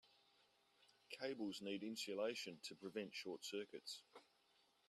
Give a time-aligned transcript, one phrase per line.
[1.11, 4.01] Cables need insulation to prevent short circuits.